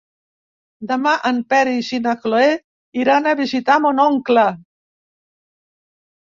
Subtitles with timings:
[0.91, 2.49] Demà en Peris i na Cloè
[3.03, 4.49] iran a visitar mon oncle.